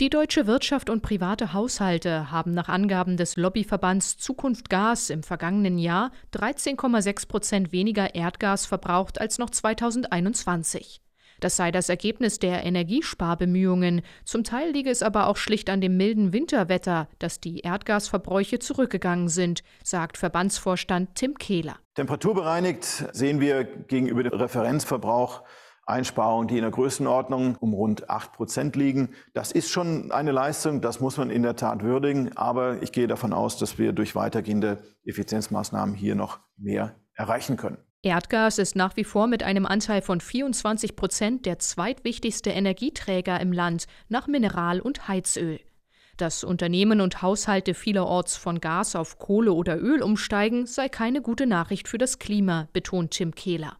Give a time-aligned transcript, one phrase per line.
[0.00, 5.78] Die deutsche Wirtschaft und private Haushalte haben nach Angaben des Lobbyverbands Zukunft Gas im vergangenen
[5.78, 11.00] Jahr 13,6 Prozent weniger Erdgas verbraucht als noch 2021.
[11.38, 14.02] Das sei das Ergebnis der Energiesparbemühungen.
[14.24, 19.28] Zum Teil liege es aber auch schlicht an dem milden Winterwetter, dass die Erdgasverbräuche zurückgegangen
[19.28, 21.76] sind, sagt Verbandsvorstand Tim Kehler.
[21.94, 25.44] Temperaturbereinigt sehen wir gegenüber dem Referenzverbrauch
[25.86, 29.10] Einsparungen, die in der Größenordnung um rund 8 Prozent liegen.
[29.34, 32.36] Das ist schon eine Leistung, das muss man in der Tat würdigen.
[32.36, 37.78] Aber ich gehe davon aus, dass wir durch weitergehende Effizienzmaßnahmen hier noch mehr erreichen können.
[38.02, 43.52] Erdgas ist nach wie vor mit einem Anteil von 24 Prozent der zweitwichtigste Energieträger im
[43.52, 45.60] Land nach Mineral- und Heizöl.
[46.16, 51.46] Dass Unternehmen und Haushalte vielerorts von Gas auf Kohle oder Öl umsteigen, sei keine gute
[51.46, 53.78] Nachricht für das Klima, betont Tim Kehler.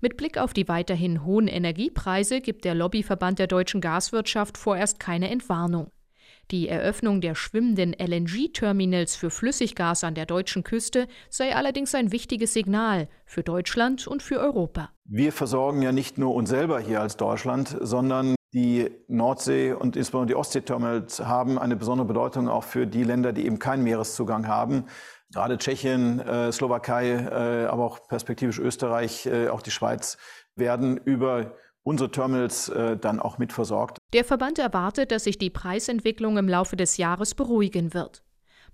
[0.00, 5.28] Mit Blick auf die weiterhin hohen Energiepreise gibt der Lobbyverband der deutschen Gaswirtschaft vorerst keine
[5.28, 5.90] Entwarnung.
[6.52, 12.54] Die Eröffnung der schwimmenden LNG-Terminals für Flüssiggas an der deutschen Küste sei allerdings ein wichtiges
[12.54, 14.90] Signal für Deutschland und für Europa.
[15.04, 20.28] Wir versorgen ja nicht nur uns selber hier als Deutschland, sondern die Nordsee und insbesondere
[20.28, 24.84] die Ostsee-Terminals haben eine besondere Bedeutung auch für die Länder, die eben keinen Meereszugang haben.
[25.32, 30.16] Gerade Tschechien, äh, Slowakei, äh, aber auch perspektivisch Österreich, äh, auch die Schweiz
[30.56, 33.98] werden über unsere Terminals äh, dann auch mitversorgt.
[34.12, 38.22] Der Verband erwartet, dass sich die Preisentwicklung im Laufe des Jahres beruhigen wird.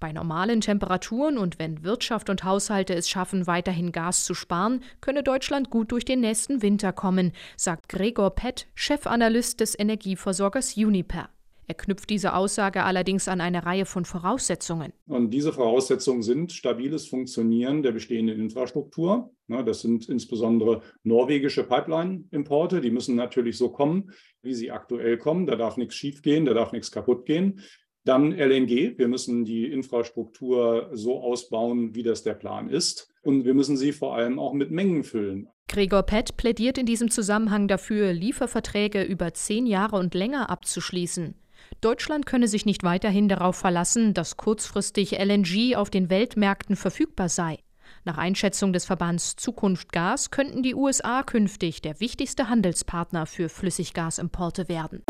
[0.00, 5.22] Bei normalen Temperaturen und wenn Wirtschaft und Haushalte es schaffen, weiterhin Gas zu sparen, könne
[5.22, 11.28] Deutschland gut durch den nächsten Winter kommen, sagt Gregor Pett, Chefanalyst des Energieversorgers Uniper.
[11.72, 14.92] Er knüpft diese Aussage allerdings an eine Reihe von Voraussetzungen.
[15.06, 19.30] Und diese Voraussetzungen sind stabiles Funktionieren der bestehenden Infrastruktur.
[19.48, 22.82] Das sind insbesondere norwegische Pipeline-Importe.
[22.82, 24.10] Die müssen natürlich so kommen,
[24.42, 25.46] wie sie aktuell kommen.
[25.46, 27.60] Da darf nichts schiefgehen, da darf nichts kaputt gehen.
[28.04, 28.98] Dann LNG.
[28.98, 33.10] Wir müssen die Infrastruktur so ausbauen, wie das der Plan ist.
[33.22, 35.48] Und wir müssen sie vor allem auch mit Mengen füllen.
[35.68, 41.34] Gregor Pett plädiert in diesem Zusammenhang dafür, Lieferverträge über zehn Jahre und länger abzuschließen.
[41.80, 47.58] Deutschland könne sich nicht weiterhin darauf verlassen, dass kurzfristig LNG auf den Weltmärkten verfügbar sei.
[48.04, 54.68] Nach Einschätzung des Verbands Zukunft Gas könnten die USA künftig der wichtigste Handelspartner für Flüssiggasimporte
[54.68, 55.02] werden.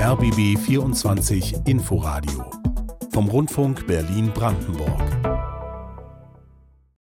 [0.00, 2.44] RBB 24 Inforadio
[3.12, 5.27] vom Rundfunk Berlin-Brandenburg.